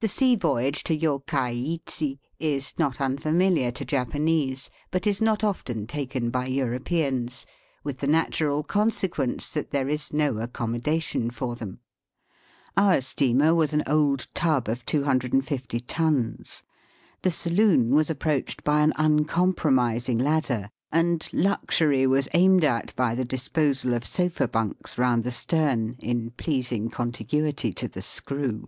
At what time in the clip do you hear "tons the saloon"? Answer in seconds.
15.78-17.90